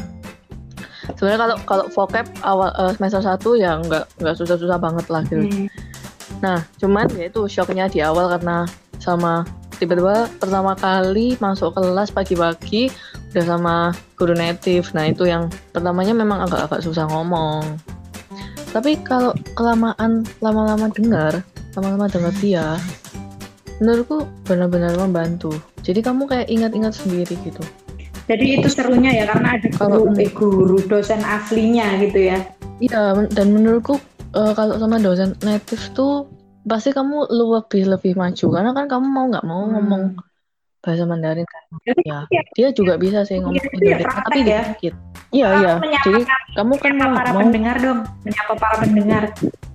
Sebenarnya 1.17 1.39
kalau 1.41 1.57
kalau 1.65 1.85
vocab 1.89 2.29
awal 2.45 2.69
eh, 2.77 2.93
semester 2.93 3.25
1 3.25 3.41
ya 3.57 3.81
nggak 3.81 4.05
nggak 4.21 4.35
susah-susah 4.37 4.77
banget 4.77 5.05
lah 5.09 5.25
gitu. 5.25 5.41
Hmm. 5.41 5.65
Nah, 6.45 6.61
cuman 6.77 7.09
ya 7.17 7.25
itu 7.25 7.41
shocknya 7.49 7.89
di 7.89 8.05
awal 8.05 8.29
karena 8.37 8.69
sama 9.01 9.49
tiba-tiba 9.81 10.29
pertama 10.37 10.77
kali 10.77 11.33
masuk 11.41 11.73
kelas 11.73 12.13
pagi-pagi 12.13 12.93
udah 13.33 13.45
sama 13.49 13.75
guru 14.13 14.37
native. 14.37 14.93
Nah, 14.93 15.09
itu 15.09 15.25
yang 15.25 15.49
pertamanya 15.73 16.13
memang 16.13 16.45
agak-agak 16.45 16.85
susah 16.85 17.09
ngomong. 17.09 17.65
Tapi 18.69 19.01
kalau 19.01 19.33
kelamaan 19.57 20.21
lama-lama 20.37 20.85
dengar, 20.93 21.41
lama-lama 21.73 22.05
dengar 22.05 22.33
dia, 22.37 22.77
menurutku 23.81 24.29
benar-benar 24.45 24.93
membantu. 25.01 25.49
Jadi 25.81 26.05
kamu 26.05 26.29
kayak 26.29 26.47
ingat-ingat 26.53 26.93
sendiri 26.93 27.33
gitu. 27.41 27.65
Jadi 28.29 28.61
itu 28.61 28.69
serunya 28.69 29.11
ya 29.11 29.25
karena 29.25 29.57
ada 29.57 29.67
Kalau- 29.75 30.05
guru, 30.07 30.21
eh, 30.21 30.29
guru 30.31 30.77
dosen 30.85 31.19
aslinya 31.25 31.97
gitu 32.05 32.29
ya. 32.31 32.37
Iya, 32.77 33.27
dan 33.33 33.47
menurutku 33.49 33.97
eh, 34.31 34.53
kalau 34.55 34.79
sama 34.79 35.01
dosen 35.01 35.35
native 35.43 35.91
tuh 35.91 36.29
pasti 36.63 36.89
kamu 36.89 37.25
lebih 37.27 37.83
lebih 37.89 38.13
maju 38.13 38.45
karena 38.49 38.71
kan 38.71 38.85
kamu 38.87 39.05
mau 39.05 39.25
nggak 39.27 39.43
mau 39.43 39.61
Hmm. 39.61 39.73
ngomong 39.73 40.03
bahasa 40.79 41.05
Mandarin 41.05 41.45
kan. 41.45 41.63
Ya, 42.01 42.25
ya, 42.27 42.41
dia 42.51 42.67
juga 42.71 42.97
bisa 42.97 43.21
sih 43.21 43.37
ngomong 43.37 43.53
Iya, 43.53 43.61
ya 43.61 43.69
Indonesia, 43.71 43.97
praktek 44.03 44.25
tapi 44.25 44.39
ya. 44.41 44.61
dikit. 44.67 44.93
Iya, 45.31 45.47
iya. 45.55 45.73
Jadi 46.01 46.21
kamu 46.51 46.73
kan 46.75 46.93
mau, 46.95 47.11
para 47.13 47.29
mau 47.31 47.41
pendengar 47.43 47.75
dong, 47.77 47.99
menyapa 48.21 48.53
para 48.57 48.75
pendengar 48.79 49.23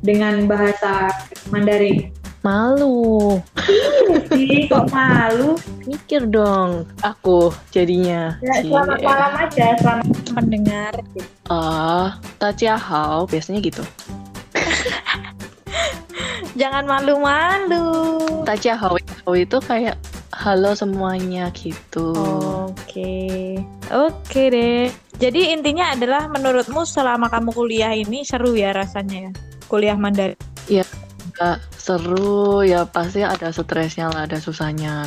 dengan 0.01 0.35
bahasa 0.45 1.09
Mandarin. 1.49 2.11
malu. 2.43 3.39
Ih, 4.31 4.67
kok 4.67 4.87
malu? 4.91 5.59
Mikir 5.83 6.27
dong 6.27 6.87
aku 7.01 7.51
jadinya. 7.71 8.39
Ya, 8.39 8.63
Cie. 8.63 8.71
selamat 8.71 8.99
malam 9.03 9.33
aja, 9.37 9.67
selamat 9.79 10.07
pendengar. 10.31 10.93
Ah, 11.47 12.19
Tachiahao 12.39 13.27
biasanya 13.27 13.59
gitu. 13.59 13.83
Jangan 16.57 16.89
malu-malu. 16.89 17.85
Tachiahao 18.49 18.97
itu 19.37 19.57
kayak 19.61 20.01
halo 20.33 20.73
semuanya 20.73 21.53
gitu. 21.53 22.17
Oke. 22.73 23.61
Oke 23.93 24.43
deh. 24.49 24.89
Jadi 25.21 25.53
intinya 25.53 25.93
adalah 25.93 26.29
menurutmu 26.33 26.85
selama 26.89 27.29
kamu 27.29 27.53
kuliah 27.53 27.93
ini 27.93 28.25
seru 28.25 28.57
ya 28.57 28.73
rasanya 28.73 29.29
ya? 29.29 29.33
Kuliah 29.69 29.97
Mandarin. 30.01 30.41
Nggak 31.37 31.61
seru 31.77 32.65
ya 32.65 32.89
pasti 32.89 33.21
ada 33.21 33.53
stresnya 33.53 34.09
lah 34.09 34.25
ada 34.25 34.41
susahnya 34.41 35.05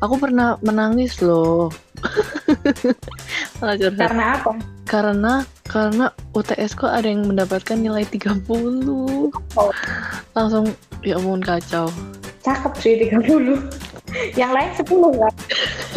aku 0.00 0.14
pernah 0.20 0.56
menangis 0.60 1.18
loh. 1.24 1.72
Karena 3.60 4.36
apa? 4.36 4.52
karena 4.86 5.42
karena 5.66 6.14
UTS 6.30 6.78
kok 6.78 6.86
ada 6.86 7.10
yang 7.10 7.26
mendapatkan 7.26 7.74
nilai 7.74 8.06
30 8.06 8.46
Oh. 9.58 9.70
langsung 10.32 10.70
ya 11.02 11.18
ampun 11.18 11.42
kacau 11.42 11.90
Cakep 12.46 12.72
sih 12.78 12.94
30. 13.10 13.58
Yang 14.38 14.52
lain 14.54 14.70
10 14.78 15.18
kan? 15.18 15.34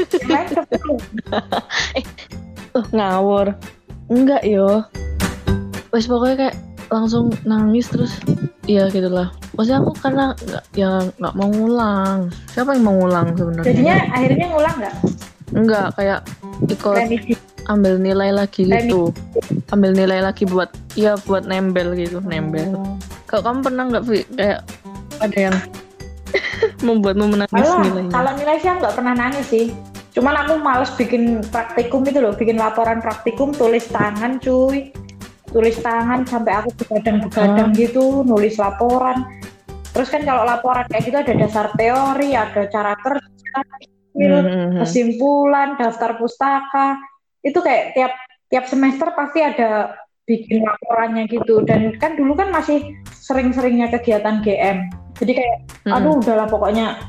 Yang 0.10 0.32
lain 0.34 0.48
10. 0.50 0.74
uh, 2.74 2.86
ngawur 2.98 3.53
enggak 4.10 4.41
yo 4.41 4.82
wes 5.94 6.10
pokoknya 6.10 6.50
kayak 6.50 6.56
langsung 6.89 7.29
nangis 7.43 7.86
terus 7.88 8.17
iya 8.65 8.86
gitulah 8.88 9.29
maksudnya 9.53 9.79
aku 9.79 9.91
karena 9.96 10.25
nggak 10.36 10.63
ya 10.74 10.91
nggak 11.15 11.34
mau 11.34 11.48
ngulang 11.48 12.19
siapa 12.50 12.74
yang 12.74 12.84
mau 12.84 12.96
ngulang 12.96 13.27
sebenarnya 13.34 13.65
Jadinya 13.65 13.96
akhirnya 14.12 14.46
ngulang 14.48 14.75
nggak? 14.77 14.96
enggak 15.50 15.88
kayak 15.93 16.19
ikut 16.63 16.96
Remisi. 16.96 17.34
ambil 17.65 17.93
nilai 17.98 18.29
lagi 18.31 18.62
Remisi. 18.63 18.77
gitu 18.86 19.01
ambil 19.69 19.91
nilai 19.93 20.19
lagi 20.22 20.43
buat 20.43 20.69
ya 20.93 21.17
buat 21.24 21.46
nembel 21.46 21.93
gitu 21.93 22.22
nembel 22.22 22.74
Oh. 22.74 22.98
kalau 23.25 23.41
kamu 23.46 23.60
pernah 23.63 23.84
nggak 23.88 24.03
kayak 24.34 24.60
ada 25.19 25.38
yang 25.39 25.55
membuatmu 26.86 27.25
menangis 27.27 27.53
Alah, 27.55 27.81
nilainya 27.81 28.12
kalau 28.12 28.31
nilai 28.36 28.58
sih 28.58 28.69
nggak 28.69 28.93
pernah 28.93 29.13
nangis 29.13 29.48
sih. 29.48 29.67
Cuman 30.10 30.34
aku 30.36 30.58
males 30.58 30.89
bikin 30.91 31.24
praktikum 31.48 32.01
itu 32.03 32.17
loh, 32.17 32.34
bikin 32.34 32.58
laporan 32.58 32.98
praktikum 33.00 33.50
tulis 33.51 33.86
tangan 33.88 34.38
cuy. 34.38 34.89
Tulis 35.50 35.77
tangan 35.82 36.24
sampai 36.29 36.53
aku 36.62 36.70
begadang-begadang 36.77 37.74
gitu, 37.74 38.22
nulis 38.22 38.56
laporan. 38.62 39.25
Terus 39.89 40.08
kan 40.13 40.22
kalau 40.22 40.46
laporan 40.46 40.86
kayak 40.88 41.03
gitu 41.10 41.18
ada 41.18 41.34
dasar 41.34 41.74
teori, 41.74 42.38
ada 42.38 42.70
cara 42.70 42.94
kerja, 43.01 43.58
Hmm, 44.10 44.25
hmm, 44.25 44.46
hmm. 44.46 44.79
kesimpulan, 44.84 45.79
daftar 45.79 46.18
pustaka. 46.20 46.98
Itu 47.41 47.63
kayak 47.63 47.96
tiap 47.96 48.13
tiap 48.50 48.65
semester 48.68 49.13
pasti 49.13 49.39
ada 49.41 49.96
bikin 50.25 50.65
laporannya 50.65 51.25
gitu. 51.25 51.65
Dan 51.65 51.98
kan 51.98 52.13
dulu 52.20 52.38
kan 52.38 52.53
masih 52.53 52.94
sering-seringnya 53.10 53.89
kegiatan 53.89 54.41
GM. 54.46 54.89
Jadi 55.18 55.32
kayak 55.34 55.58
Hmm. 55.88 55.96
aduh 55.96 56.20
udahlah 56.20 56.46
pokoknya 56.46 57.00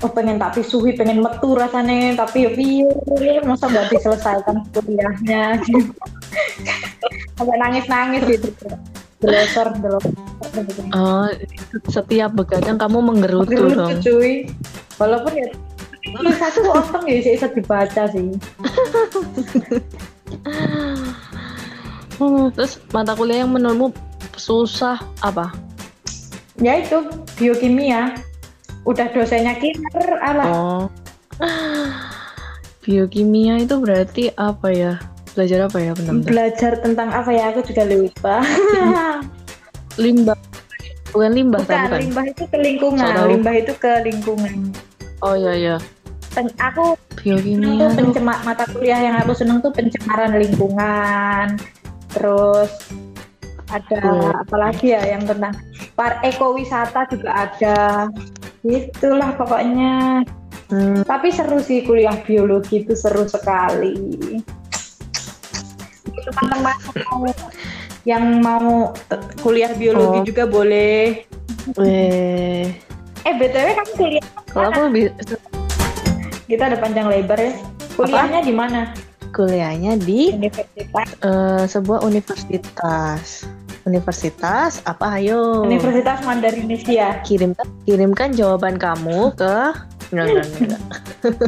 oh 0.00 0.10
pengen 0.10 0.40
tak 0.40 0.56
pisuhi 0.56 0.96
pengen 0.96 1.20
metu 1.20 1.52
rasanya 1.52 2.16
tapi 2.16 2.48
ya 2.48 2.50
piye 2.56 3.36
masa 3.44 3.68
nggak 3.68 3.92
diselesaikan 3.92 4.64
kuliahnya 4.72 5.56
gitu. 5.68 5.92
sampai 7.36 7.56
nangis 7.58 7.86
nangis 7.86 8.22
gitu 8.26 8.48
belosor 9.20 9.68
belosor 9.76 10.12
gitu. 10.56 10.80
Oh, 10.92 11.28
setiap 11.86 12.32
begadang 12.32 12.76
kamu 12.76 12.98
menggerutu 13.00 13.52
lucu 13.52 13.76
dong. 13.76 14.00
cuy 14.00 14.32
walaupun 14.96 15.32
ya 15.34 15.48
tulisanku 16.10 16.64
onteng 16.66 17.04
ya 17.04 17.16
bisa 17.20 17.48
dibaca 17.48 18.02
sih 18.08 18.28
Hmm, 22.14 22.52
Terus 22.52 22.76
mata 22.90 23.12
kuliah 23.12 23.42
yang 23.42 23.52
menurutmu 23.52 23.96
susah 24.36 25.00
apa? 25.20 25.52
ya 26.60 26.76
itu 26.76 27.00
biokimia 27.40 28.12
udah 28.84 29.08
dosennya 29.10 29.56
killer 29.56 30.08
alah 30.20 30.44
Oh. 30.46 30.84
Biokimia 32.82 33.56
itu 33.58 33.76
berarti 33.76 34.28
apa 34.34 34.68
ya? 34.68 34.94
Belajar 35.32 35.58
apa 35.64 35.78
ya 35.78 35.92
benar-benar? 35.92 36.26
belajar 36.26 36.72
tentang 36.78 37.08
apa 37.08 37.30
ya 37.30 37.48
aku 37.48 37.62
juga 37.62 37.82
lupa 37.84 38.42
Limbah. 39.96 40.38
Bukan 41.10 41.32
limbah 41.32 41.60
bukan 41.60 41.74
kan? 41.76 41.88
Bukan. 41.88 42.00
limbah 42.00 42.24
itu 42.24 42.44
ke 42.44 42.56
lingkungan 42.56 43.10
tahu. 43.10 43.28
limbah 43.28 43.54
itu 43.56 43.72
ke 43.74 43.92
lingkungan 44.00 44.54
Oh 45.20 45.34
iya 45.34 45.52
iya. 45.52 45.76
Pen- 46.30 46.54
aku 46.56 46.94
Biokimia. 47.16 47.74
itu 47.76 47.86
pencemar 47.92 48.38
mata 48.40 48.62
kuliah 48.64 48.96
yang 48.98 49.16
aku 49.18 49.34
seneng 49.34 49.58
tuh 49.58 49.70
pencemaran 49.70 50.34
lingkungan 50.34 51.58
terus 52.08 52.70
ada 53.66 53.98
Oh. 54.02 54.30
apalagi 54.36 54.90
ya 54.90 55.02
yang 55.08 55.22
tentang 55.22 55.54
par 55.92 56.18
ekowisata 56.22 57.06
juga 57.08 57.30
ada 57.46 57.78
itulah 58.62 59.34
pokoknya 59.34 60.22
Hmm, 60.66 61.02
tapi 61.02 61.34
seru 61.34 61.58
sih 61.58 61.82
kuliah 61.82 62.14
biologi 62.20 62.80
itu 62.80 62.94
seru 62.94 63.26
sekali 63.26 64.38
teman-teman 66.24 66.76
mau 67.08 67.24
yang 68.04 68.24
mau 68.40 68.92
kuliah 69.40 69.72
biologi 69.72 70.18
Oh. 70.20 70.24
juga 70.24 70.44
boleh 70.44 71.24
weh. 71.76 72.72
eh 73.20 73.34
btw 73.36 73.66
kamu 73.76 73.92
kuliah 73.94 74.24
Kalau 74.50 74.68
aku 74.72 74.80
lebih 74.88 75.02
kita 76.46 76.62
ada 76.66 76.76
panjang 76.80 77.06
lebar 77.06 77.38
ya 77.38 77.52
kuliahnya 77.94 78.40
di 78.42 78.54
mana 78.54 78.80
kuliahnya 79.30 79.94
di 80.00 80.34
universitas 80.34 81.06
eh, 81.22 81.64
sebuah 81.64 82.02
universitas. 82.02 83.46
Universitas 83.80 84.84
apa 84.84 85.16
ayo? 85.16 85.64
Universitas 85.64 86.20
Mandarinisia 86.20 87.22
kirimkan 87.24 87.64
kirimkan 87.86 88.34
jawaban 88.36 88.76
kamu 88.76 89.32
ke 89.32 89.56
enggak, 90.12 90.26
enggak, 90.26 90.46
enggak. 90.60 90.82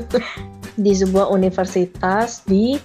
di 0.84 0.92
sebuah 0.96 1.28
universitas 1.28 2.40
di 2.48 2.80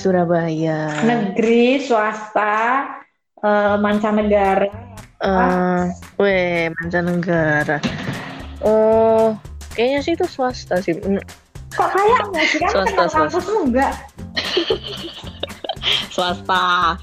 Surabaya. 0.00 1.04
negeri 1.04 1.76
swasta 1.78 2.88
eh, 3.38 3.76
mancanegara 3.76 4.88
Eh, 5.20 5.84
weh 6.16 6.72
mancanegara. 6.72 7.76
Oh, 8.64 9.36
kayaknya 9.70 10.00
sih 10.00 10.12
itu 10.16 10.24
swasta 10.24 10.80
sih. 10.80 10.96
Mm, 10.96 11.20
kok 11.70 11.92
kayak 11.92 12.20
enggak 12.24 12.46
sih 12.48 12.58
kan 12.58 12.72
Swasta, 12.72 13.04
swasta. 13.28 13.52
enggak 13.54 13.92
Swasta. 16.14 16.96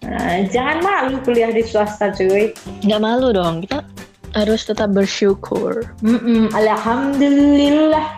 Nah, 0.00 0.38
jangan 0.48 0.78
malu 0.80 1.18
kuliah 1.22 1.50
di 1.50 1.60
swasta 1.60 2.08
cuy 2.10 2.54
Nggak 2.80 3.00
malu 3.00 3.34
dong. 3.34 3.66
Kita 3.66 3.84
harus 4.32 4.64
tetap 4.64 4.92
bersyukur. 4.92 5.84
Mm-mm, 6.00 6.48
Alhamdulillah 6.52 8.16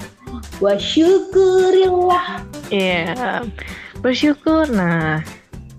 wa 0.59 0.75
syukurillah 0.75 2.43
Iya. 2.69 3.43
Bersyukur. 4.00 4.71
Nah, 4.71 5.21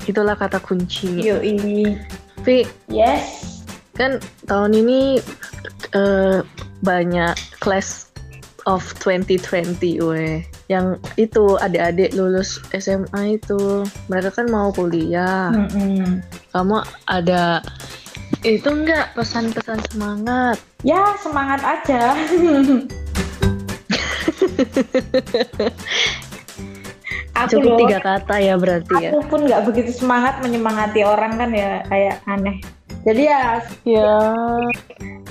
itulah 0.05 0.35
kata 0.35 0.59
kunci. 0.59 1.23
yoi 1.23 1.95
Tapi 2.39 2.63
yes 2.88 3.49
kan 3.99 4.15
tahun 4.47 4.79
ini 4.79 5.19
eh, 5.91 6.39
banyak 6.79 7.35
class 7.59 8.07
of 8.63 8.79
2020 9.03 9.75
weh 9.99 10.39
yang 10.71 10.95
itu 11.19 11.59
adik-adik 11.59 12.15
lulus 12.15 12.63
SMA 12.71 13.35
itu 13.35 13.83
mereka 14.07 14.31
kan 14.31 14.47
mau 14.47 14.71
kuliah 14.71 15.51
Mm-mm. 15.51 16.23
kamu 16.55 16.79
ada 17.11 17.59
itu 18.47 18.71
enggak 18.71 19.11
pesan-pesan 19.19 19.83
semangat 19.91 20.55
ya 20.88 21.11
semangat 21.19 21.59
aja 21.59 22.15
aku 27.46 27.51
cukup 27.60 27.72
loh. 27.72 27.79
tiga 27.86 28.00
kata 28.01 28.36
ya 28.41 28.55
berarti 28.60 28.93
ya. 29.00 29.10
Aku 29.13 29.19
pun 29.27 29.39
nggak 29.46 29.63
begitu 29.69 29.91
semangat 29.93 30.41
menyemangati 30.41 31.01
orang 31.05 31.37
kan 31.37 31.50
ya 31.53 31.83
kayak 31.87 32.16
aneh. 32.25 32.57
Jadi 33.07 33.22
ya 33.25 33.63
ya. 33.87 34.11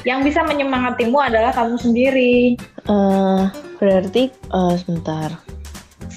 yang 0.06 0.24
bisa 0.24 0.40
menyemangatimu 0.46 1.18
adalah 1.18 1.52
kamu 1.52 1.76
sendiri. 1.76 2.56
Eh, 2.88 3.42
berarti 3.76 4.22
eh, 4.32 4.74
sebentar. 4.80 5.36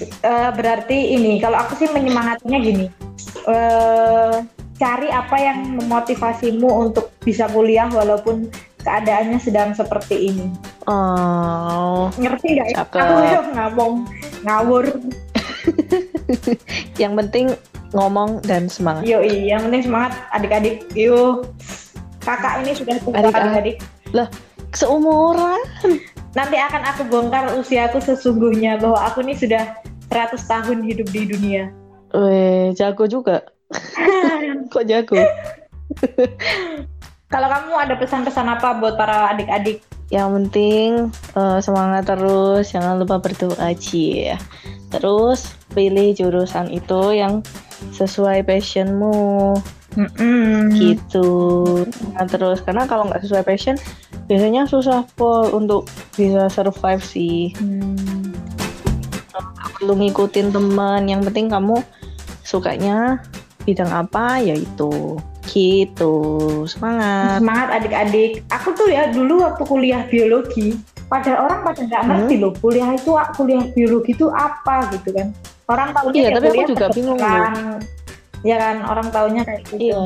Eh, 0.02 0.50
berarti 0.56 1.12
ini 1.14 1.38
kalau 1.42 1.60
aku 1.60 1.76
sih 1.76 1.88
menyemangatinya 1.92 2.58
gini. 2.62 2.86
Eh 3.46 4.36
cari 4.82 5.08
apa 5.14 5.36
yang 5.38 5.78
memotivasimu 5.78 6.66
untuk 6.66 7.14
bisa 7.22 7.46
kuliah 7.46 7.86
walaupun 7.86 8.50
keadaannya 8.82 9.38
sedang 9.38 9.70
seperti 9.78 10.34
ini. 10.34 10.46
Oh. 10.90 12.10
Ngerti 12.18 12.46
nggak 12.58 12.68
ya? 12.74 12.76
Aku 12.82 12.98
ngomong 13.56 13.92
ngawur 14.42 14.84
yang 17.02 17.14
penting 17.18 17.52
ngomong 17.92 18.40
dan 18.44 18.66
semangat 18.66 19.04
yoi 19.04 19.52
yang 19.52 19.68
penting 19.68 19.84
semangat 19.84 20.12
adik-adik 20.32 20.76
yuk 20.96 21.44
kakak 22.22 22.62
ini 22.64 22.72
sudah 22.72 22.96
tua 23.02 23.12
Adik-adik. 23.18 23.76
adik-adik 23.82 24.28
seumuran 24.72 25.60
nanti 26.32 26.56
akan 26.56 26.82
aku 26.88 27.02
bongkar 27.12 27.52
usiaku 27.60 28.00
sesungguhnya 28.00 28.80
bahwa 28.80 28.96
aku 29.04 29.20
ini 29.20 29.36
sudah 29.36 29.76
100 30.08 30.32
tahun 30.48 30.78
hidup 30.84 31.08
di 31.12 31.28
dunia 31.28 31.68
Weh, 32.12 32.76
jago 32.76 33.08
juga. 33.08 33.40
Kok 34.72 34.84
jago? 34.84 35.16
kalau 37.32 37.48
kamu 37.48 37.72
ada 37.72 37.94
pesan-pesan 37.96 38.52
apa 38.52 38.76
buat 38.76 39.00
para 39.00 39.32
adik-adik 39.32 39.80
Yang 40.12 40.28
penting 40.36 40.88
eh, 41.40 41.58
semangat 41.64 42.04
terus, 42.04 42.68
jangan 42.68 43.00
lupa 43.00 43.16
berdoa 43.16 43.72
Ci. 43.72 44.28
Terus 44.92 45.56
pilih 45.72 46.12
jurusan 46.12 46.68
itu 46.68 47.16
yang 47.16 47.40
sesuai 47.96 48.44
passionmu, 48.44 49.56
Mm-mm. 49.96 50.70
gitu. 50.76 51.30
Nah, 52.14 52.28
terus 52.28 52.60
karena 52.62 52.84
kalau 52.86 53.08
nggak 53.08 53.24
sesuai 53.24 53.44
passion, 53.44 53.76
biasanya 54.30 54.68
susah 54.68 55.02
pol 55.16 55.50
untuk 55.52 55.88
bisa 56.14 56.46
survive 56.52 57.02
sih. 57.02 57.56
Hmm. 57.58 58.32
Perlu 59.80 59.98
ngikutin 59.98 60.54
teman. 60.54 61.10
Yang 61.10 61.32
penting 61.32 61.50
kamu 61.50 61.82
sukanya 62.46 63.18
bidang 63.66 63.90
apa, 63.90 64.38
yaitu 64.38 65.18
gitu. 65.50 66.14
Semangat. 66.70 67.42
Semangat 67.42 67.68
adik-adik. 67.82 68.46
Aku 68.48 68.72
tuh 68.78 68.88
ya 68.88 69.10
dulu 69.10 69.42
waktu 69.42 69.62
kuliah 69.66 70.06
biologi, 70.06 70.78
pada 71.12 71.44
orang 71.44 71.60
pada 71.60 71.84
nggak 71.84 72.02
ngerti 72.08 72.34
loh 72.40 72.56
kuliah 72.56 72.96
itu 72.96 73.12
kuliah 73.36 73.68
biologi 73.76 74.16
itu 74.16 74.32
apa 74.32 74.88
gitu 74.96 75.12
kan. 75.12 75.28
Orang 75.68 75.92
tahunya 75.92 76.16
Iya, 76.16 76.28
ya 76.32 76.36
tapi 76.40 76.48
aku 76.48 76.72
juga 76.72 76.86
bingung 76.88 77.20
kedokteran. 77.20 77.80
Ya 78.42 78.56
kan, 78.58 78.76
orang 78.88 79.08
tahunya 79.12 79.42
kayak 79.44 79.60
gitu. 79.68 79.76
Iya. 79.76 80.00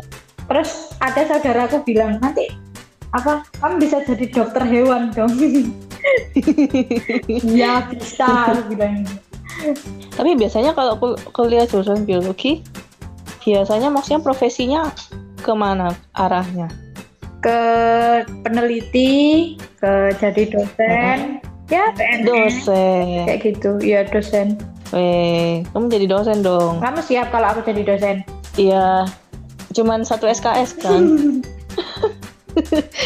Terus 0.50 0.70
ada 0.98 1.20
saudaraku 1.30 1.76
bilang 1.86 2.18
nanti 2.18 2.50
apa 3.14 3.46
kamu 3.62 3.86
bisa 3.86 4.02
jadi 4.02 4.26
dokter 4.34 4.62
hewan 4.66 5.14
dong. 5.14 5.30
Iya 7.26 7.90
bisa, 7.90 8.54
bilang. 8.70 9.02
Tapi 10.14 10.30
biasanya 10.38 10.70
kalau 10.70 10.94
kul- 10.94 11.18
kuliah 11.34 11.66
jurusan 11.66 12.06
biologi, 12.06 12.62
biasanya 13.42 13.90
maksudnya 13.90 14.22
profesinya 14.22 14.86
ke 15.42 15.50
mana 15.50 15.90
arahnya? 16.14 16.70
Ke 17.46 17.60
peneliti, 18.42 19.54
ke 19.78 20.10
jadi 20.18 20.50
dosen, 20.50 21.38
ya 21.70 21.94
PNS 21.94 22.26
Dosen. 22.26 23.22
kayak 23.22 23.40
gitu. 23.46 23.78
Iya 23.78 24.02
dosen. 24.10 24.58
Weh, 24.90 25.62
kamu 25.70 25.86
jadi 25.86 26.06
dosen 26.10 26.42
dong. 26.42 26.82
Kamu 26.82 26.98
siap 27.00 27.30
kalau 27.30 27.54
aku 27.54 27.62
jadi 27.62 27.86
dosen? 27.86 28.26
Iya, 28.54 29.06
cuman 29.72 30.02
satu 30.02 30.26
SKS 30.26 30.74
kan? 30.78 31.02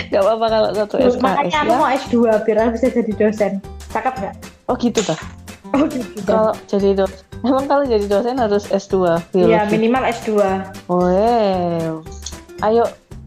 Gak 0.09 0.22
apa-apa 0.22 0.46
kalau 0.46 0.68
satu 0.72 0.94
SKS 0.96 1.20
Makanya 1.20 1.59
aku 1.61 1.72
ya. 1.72 1.76
mau 1.76 1.88
S2 1.90 2.14
biar 2.46 2.57
aku 2.62 2.70
bisa 2.79 2.88
jadi 2.88 3.12
dosen. 3.18 3.53
Cakep 3.90 4.14
nggak? 4.16 4.35
Oh 4.70 4.76
gitu 4.79 5.00
ta? 5.03 5.16
Oh 5.70 5.85
gitu. 5.85 6.22
Kalau 6.22 6.53
jadi 6.64 6.96
dosen, 6.96 7.20
emang 7.42 7.66
kalau 7.66 7.85
jadi 7.85 8.07
dosen 8.07 8.38
harus 8.38 8.64
S2 8.70 9.20
Iya 9.35 9.66
minimal 9.66 10.07
S2. 10.07 10.31
Weh, 10.87 11.92
ayo 12.62 12.85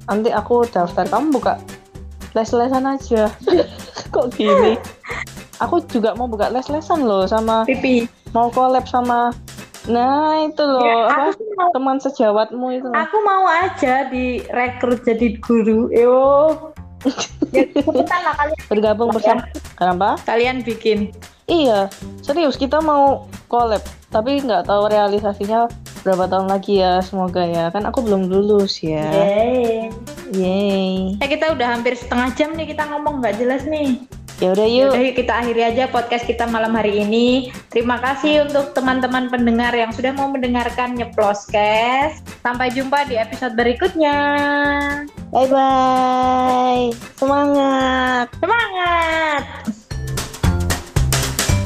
nanti 0.10 0.30
aku 0.32 0.68
daftar. 0.68 1.08
Kamu 1.08 1.32
buka 1.36 1.60
les-lesan 2.34 2.86
aja. 2.88 3.30
Kok 4.14 4.34
gini? 4.34 4.78
Aku 5.62 5.80
juga 5.88 6.18
mau 6.18 6.26
buka 6.28 6.50
les-lesan 6.50 7.06
loh 7.06 7.24
sama 7.30 7.64
Pipi. 7.64 8.10
mau 8.34 8.50
collab 8.50 8.90
sama 8.90 9.32
Nah 9.84 10.48
itu 10.48 10.64
loh 10.64 10.80
Ya, 10.80 11.12
apa 11.12 11.36
mau, 11.60 11.70
teman 11.76 11.98
sejawatmu 12.00 12.68
itu 12.72 12.88
loh. 12.88 12.96
aku 12.96 13.18
mau 13.22 13.44
aja 13.48 14.08
direkrut 14.08 15.04
jadi 15.04 15.36
guru. 15.44 15.92
Yo. 15.92 16.72
ya 17.52 17.68
lah 18.24 18.34
kalian. 18.40 18.60
bergabung 18.72 19.12
bersama. 19.12 19.44
Kenapa? 19.76 20.16
Kalian 20.24 20.64
bikin. 20.64 21.12
Iya 21.52 21.92
serius 22.24 22.56
kita 22.56 22.80
mau 22.80 23.28
collab 23.52 23.84
tapi 24.08 24.40
nggak 24.40 24.72
tahu 24.72 24.88
realisasinya 24.88 25.68
berapa 26.04 26.28
tahun 26.28 26.52
lagi 26.52 26.84
ya 26.84 27.00
semoga 27.00 27.42
ya 27.48 27.72
kan 27.72 27.88
aku 27.88 28.04
belum 28.04 28.28
lulus 28.28 28.84
ya. 28.84 29.08
Yeay. 29.08 29.90
Yeay. 30.36 31.18
Eh 31.24 31.30
kita 31.32 31.56
udah 31.56 31.80
hampir 31.80 31.96
setengah 31.96 32.30
jam 32.36 32.52
nih 32.54 32.76
kita 32.76 32.84
ngomong 32.92 33.24
nggak 33.24 33.40
jelas 33.40 33.64
nih. 33.64 34.04
Ya 34.44 34.52
udah 34.52 34.68
yuk. 34.68 34.92
Yaudah 34.92 35.04
yuk 35.08 35.16
kita 35.16 35.34
akhiri 35.40 35.62
aja 35.64 35.84
podcast 35.88 36.28
kita 36.28 36.44
malam 36.50 36.76
hari 36.76 37.00
ini. 37.00 37.54
Terima 37.72 38.02
kasih 38.04 38.50
untuk 38.50 38.76
teman-teman 38.76 39.32
pendengar 39.32 39.72
yang 39.72 39.96
sudah 39.96 40.12
mau 40.12 40.28
mendengarkan 40.28 41.00
Nyeploscast. 41.00 42.28
Sampai 42.44 42.74
jumpa 42.76 43.08
di 43.08 43.16
episode 43.16 43.56
berikutnya. 43.56 44.18
Bye 45.32 45.48
bye. 45.48 46.92
Semangat. 47.16 48.28
Semangat! 48.42 49.73